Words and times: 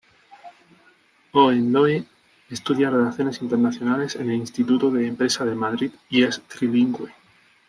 Hohenlohe 1.31 2.05
estudia 2.49 2.89
Relaciones 2.89 3.39
Internacionales 3.43 4.15
en 4.15 4.31
el 4.31 4.37
Instituto 4.37 4.89
de 4.89 5.05
Empresa 5.05 5.45
de 5.45 5.53
Madrid 5.53 5.91
y 6.09 6.23
es 6.23 6.41
trilingüe. 6.47 7.11